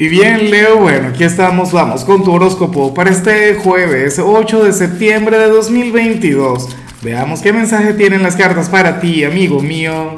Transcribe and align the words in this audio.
Y 0.00 0.06
bien, 0.06 0.48
Leo, 0.48 0.78
bueno, 0.78 1.08
aquí 1.08 1.24
estamos, 1.24 1.72
vamos 1.72 2.04
con 2.04 2.22
tu 2.22 2.30
horóscopo 2.30 2.94
para 2.94 3.10
este 3.10 3.56
jueves 3.56 4.20
8 4.24 4.62
de 4.62 4.72
septiembre 4.72 5.36
de 5.36 5.48
2022. 5.48 6.68
Veamos 7.02 7.40
qué 7.40 7.52
mensaje 7.52 7.94
tienen 7.94 8.22
las 8.22 8.36
cartas 8.36 8.68
para 8.68 9.00
ti, 9.00 9.24
amigo 9.24 9.60
mío. 9.60 10.14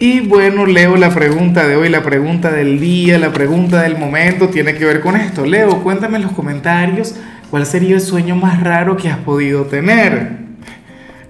Y 0.00 0.26
bueno, 0.26 0.66
Leo, 0.66 0.96
la 0.96 1.10
pregunta 1.10 1.68
de 1.68 1.76
hoy, 1.76 1.88
la 1.88 2.02
pregunta 2.02 2.50
del 2.50 2.80
día, 2.80 3.16
la 3.20 3.32
pregunta 3.32 3.80
del 3.80 3.96
momento 3.96 4.48
tiene 4.48 4.74
que 4.74 4.84
ver 4.84 5.00
con 5.00 5.14
esto. 5.14 5.46
Leo, 5.46 5.84
cuéntame 5.84 6.16
en 6.16 6.24
los 6.24 6.32
comentarios 6.32 7.14
cuál 7.48 7.66
sería 7.66 7.94
el 7.94 8.00
sueño 8.00 8.34
más 8.34 8.60
raro 8.60 8.96
que 8.96 9.08
has 9.08 9.18
podido 9.18 9.66
tener. 9.66 10.32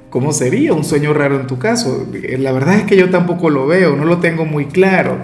¿Cómo 0.08 0.32
sería 0.32 0.72
un 0.72 0.82
sueño 0.82 1.12
raro 1.12 1.38
en 1.38 1.46
tu 1.46 1.58
caso? 1.58 2.08
La 2.38 2.52
verdad 2.52 2.76
es 2.76 2.84
que 2.84 2.96
yo 2.96 3.10
tampoco 3.10 3.50
lo 3.50 3.66
veo, 3.66 3.96
no 3.96 4.06
lo 4.06 4.16
tengo 4.16 4.46
muy 4.46 4.64
claro. 4.64 5.18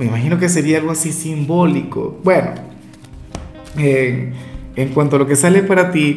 Me 0.00 0.06
imagino 0.06 0.38
que 0.38 0.48
sería 0.48 0.78
algo 0.78 0.92
así 0.92 1.12
simbólico. 1.12 2.18
Bueno, 2.24 2.52
en 3.76 4.88
cuanto 4.94 5.16
a 5.16 5.18
lo 5.18 5.26
que 5.26 5.36
sale 5.36 5.62
para 5.62 5.90
ti, 5.90 6.16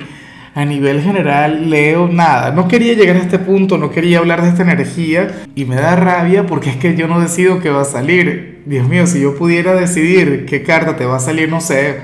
a 0.56 0.64
nivel 0.64 1.02
general, 1.02 1.70
Leo, 1.70 2.08
nada, 2.08 2.54
no 2.54 2.70
quería 2.70 2.94
llegar 2.94 3.18
a 3.18 3.20
este 3.20 3.40
punto, 3.40 3.78
no 3.78 3.90
quería 3.90 4.20
hablar 4.20 4.42
de 4.42 4.48
esta 4.48 4.62
energía 4.62 5.44
y 5.54 5.66
me 5.66 5.76
da 5.76 5.98
rabia 5.98 6.46
porque 6.48 6.70
es 6.70 6.78
que 6.78 6.96
yo 6.96 7.10
no 7.10 7.20
decido 7.20 7.60
qué 7.60 7.72
va 7.72 7.82
a 7.82 7.86
salir. 7.86 8.62
Dios 8.66 8.88
mío, 8.88 9.06
si 9.06 9.20
yo 9.20 9.36
pudiera 9.36 9.74
decidir 9.74 10.46
qué 10.46 10.64
carta 10.64 10.96
te 10.96 11.04
va 11.04 11.18
a 11.18 11.20
salir, 11.20 11.50
no 11.50 11.60
sé, 11.60 11.98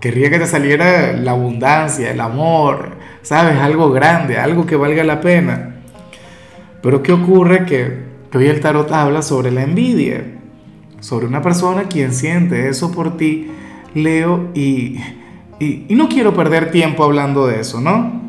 querría 0.00 0.30
que 0.30 0.40
te 0.40 0.48
saliera 0.48 1.12
la 1.12 1.30
abundancia, 1.30 2.10
el 2.10 2.20
amor, 2.20 2.96
sabes, 3.22 3.56
algo 3.60 3.92
grande, 3.92 4.38
algo 4.38 4.66
que 4.66 4.74
valga 4.74 5.04
la 5.04 5.20
pena. 5.20 5.76
Pero 6.82 7.04
¿qué 7.04 7.12
ocurre? 7.12 7.66
Que, 7.66 7.98
que 8.32 8.38
hoy 8.38 8.48
el 8.48 8.58
tarot 8.58 8.90
habla 8.90 9.22
sobre 9.22 9.52
la 9.52 9.62
envidia 9.62 10.24
sobre 11.04 11.26
una 11.26 11.42
persona 11.42 11.82
quien 11.82 12.14
siente 12.14 12.70
eso 12.70 12.90
por 12.90 13.18
ti, 13.18 13.50
Leo, 13.92 14.48
y, 14.54 14.98
y, 15.60 15.84
no 15.90 16.08
quiero 16.08 16.32
perder 16.32 16.70
tiempo 16.70 17.04
hablando 17.04 17.46
de 17.46 17.60
eso, 17.60 17.78
¿no? 17.78 18.22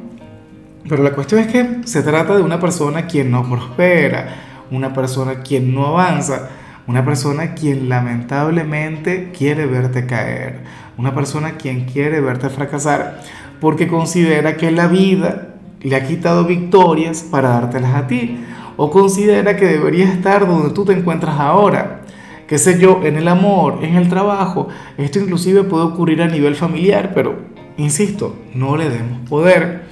Pero 0.90 1.02
la 1.02 1.12
cuestión 1.12 1.40
es 1.40 1.48
que 1.48 1.80
se 1.86 2.04
trata 2.04 2.36
de 2.36 2.44
una 2.44 2.60
persona 2.60 3.08
quien 3.08 3.32
no 3.32 3.50
prospera, 3.50 4.36
una 4.72 4.94
persona 4.94 5.36
quien 5.36 5.74
no 5.74 5.88
avanza, 5.88 6.50
una 6.86 7.06
persona 7.06 7.54
quien 7.54 7.88
lamentablemente 7.88 9.32
quiere 9.32 9.68
verte 9.68 10.06
caer, 10.06 10.60
una 10.98 11.16
persona 11.16 11.52
quien 11.52 11.86
quiere 11.86 12.20
verte 12.20 12.50
fracasar, 12.50 13.22
porque 13.62 13.88
considera 13.88 14.58
que 14.58 14.72
la 14.72 14.88
vida 14.88 15.56
le 15.80 15.96
ha 15.96 16.06
quitado 16.06 16.44
victorias 16.44 17.24
para 17.24 17.52
dártelas 17.52 17.96
a 17.96 18.08
ti, 18.08 18.38
o 18.76 18.92
considera 18.92 19.56
que 19.56 19.66
debería 19.66 20.12
estar 20.12 20.46
donde 20.46 20.72
tú 20.72 20.84
te 20.84 20.92
encuentras 20.92 21.40
ahora 21.40 22.02
qué 22.48 22.58
sé 22.58 22.80
yo, 22.80 23.02
en 23.04 23.16
el 23.18 23.28
amor, 23.28 23.84
en 23.84 23.96
el 23.96 24.10
trabajo. 24.10 24.68
Esto 24.98 25.20
inclusive 25.20 25.64
puede 25.64 25.86
ocurrir 25.86 26.22
a 26.22 26.28
nivel 26.28 26.56
familiar, 26.56 27.12
pero, 27.14 27.38
insisto, 27.78 28.36
no 28.54 28.78
le 28.78 28.90
demos 28.90 29.28
poder. 29.30 29.84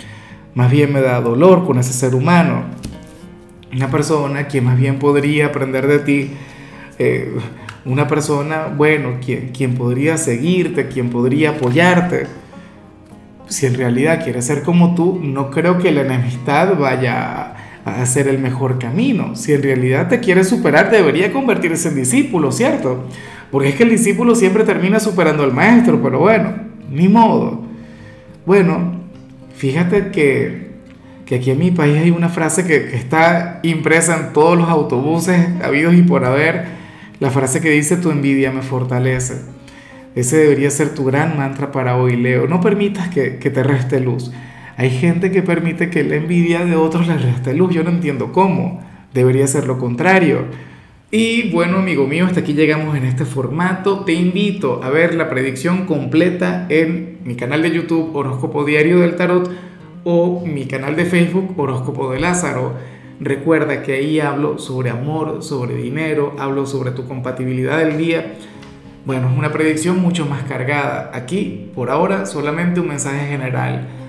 Más 0.56 0.72
bien 0.72 0.94
me 0.94 1.02
da 1.02 1.20
dolor 1.22 1.66
con 1.66 1.80
ese 1.80 1.94
ser 1.94 2.16
humano. 2.16 2.64
Una 3.74 3.90
persona 3.90 4.48
que 4.48 4.62
más 4.62 4.78
bien 4.78 5.00
podría 5.00 5.48
aprender 5.48 5.88
de 5.88 6.00
ti. 6.00 6.32
Eh, 7.00 7.36
una 7.86 8.08
persona, 8.08 8.68
bueno, 8.68 9.18
quien, 9.24 9.50
quien 9.50 9.76
podría 9.76 10.18
seguirte, 10.18 10.88
quien 10.88 11.10
podría 11.10 11.52
apoyarte. 11.52 12.28
Si 13.48 13.66
en 13.66 13.74
realidad 13.74 14.24
quiere 14.24 14.42
ser 14.42 14.64
como 14.64 14.96
tú, 14.96 15.20
no 15.22 15.50
creo 15.50 15.80
que 15.80 15.92
la 15.92 16.02
enemistad 16.02 16.78
vaya 16.78 17.53
a 17.86 18.06
ser 18.06 18.28
el 18.28 18.40
mejor 18.40 18.80
camino. 18.80 19.36
Si 19.36 19.54
en 19.54 19.64
realidad 19.64 20.08
te 20.08 20.20
quieres 20.20 20.48
superar, 20.50 20.90
debería 20.90 21.32
convertirse 21.32 21.90
en 21.90 21.96
discípulo, 21.96 22.52
¿cierto? 22.52 23.06
Porque 23.52 23.70
es 23.70 23.76
que 23.76 23.84
el 23.84 23.90
discípulo 23.90 24.36
siempre 24.36 24.64
termina 24.64 25.00
superando 25.00 25.44
al 25.44 25.54
maestro, 25.54 26.02
pero 26.02 26.20
bueno, 26.20 26.54
ni 26.90 27.08
modo. 27.08 27.62
Bueno, 28.46 29.00
fíjate 29.56 30.10
que, 30.12 30.72
que 31.26 31.36
aquí 31.36 31.52
en 31.52 31.60
mi 31.60 31.72
país 31.72 31.98
hay 31.98 32.12
una 32.12 32.30
frase 32.30 32.66
que, 32.66 32.86
que 32.86 32.96
está 32.96 33.60
impresa 33.64 34.18
en 34.18 34.34
todos 34.34 34.58
los 34.58 34.70
autobuses 34.70 35.48
habidos 35.62 35.94
y 35.94 36.02
por 36.02 36.26
haber, 36.26 36.66
la 37.20 37.30
frase 37.30 37.62
que 37.62 37.70
dice 37.70 37.98
tu 37.98 38.12
envidia 38.12 38.52
me 38.52 38.62
fortalece. 38.62 39.36
Ese 40.16 40.38
debería 40.38 40.70
ser 40.70 40.94
tu 40.94 41.06
gran 41.06 41.38
mantra 41.38 41.72
para 41.72 41.98
hoy, 41.98 42.16
Leo. 42.16 42.48
No 42.48 42.62
permitas 42.62 43.10
que, 43.10 43.38
que 43.38 43.50
te 43.50 43.64
reste 43.64 44.00
luz. 44.00 44.32
Hay 44.76 44.90
gente 44.90 45.32
que 45.32 45.44
permite 45.44 45.90
que 45.90 46.04
la 46.04 46.16
envidia 46.16 46.66
de 46.66 46.76
otros 46.76 47.08
les 47.08 47.22
reste 47.22 47.54
luz. 47.54 47.74
Yo 47.74 47.84
no 47.84 47.92
entiendo 47.92 48.32
cómo. 48.32 48.84
Debería 49.14 49.46
ser 49.46 49.68
lo 49.68 49.78
contrario. 49.78 50.46
Y 51.12 51.52
bueno, 51.52 51.78
amigo 51.78 52.08
mío, 52.08 52.26
hasta 52.26 52.40
aquí 52.40 52.54
llegamos 52.54 52.98
en 52.98 53.06
este 53.06 53.24
formato. 53.24 54.04
Te 54.04 54.14
invito 54.14 54.84
a 54.84 54.90
ver 54.90 55.14
la 55.14 55.30
predicción 55.30 55.86
completa 55.86 56.66
en 56.70 57.20
mi 57.24 57.36
canal 57.36 57.62
de 57.62 57.70
YouTube 57.70 58.16
Horóscopo 58.16 58.66
Diario 58.66 59.00
del 59.00 59.16
Tarot 59.16 59.52
o 60.04 60.44
mi 60.44 60.66
canal 60.66 60.96
de 60.96 61.06
Facebook 61.06 61.54
Horóscopo 61.56 62.12
de 62.12 62.20
Lázaro. 62.20 62.74
Recuerda 63.20 63.84
que 63.84 63.94
ahí 63.94 64.20
hablo 64.20 64.58
sobre 64.58 64.90
amor, 64.90 65.44
sobre 65.44 65.76
dinero, 65.76 66.36
hablo 66.40 66.66
sobre 66.66 66.90
tu 66.90 67.08
compatibilidad 67.08 67.78
del 67.78 68.00
día. 68.00 68.34
Bueno, 69.06 69.30
es 69.30 69.38
una 69.38 69.52
predicción 69.52 70.00
mucho 70.00 70.26
más 70.26 70.42
cargada. 70.44 71.12
Aquí, 71.14 71.70
por 71.76 71.92
ahora, 71.92 72.26
solamente 72.26 72.80
un 72.80 72.88
mensaje 72.88 73.28
general 73.28 73.88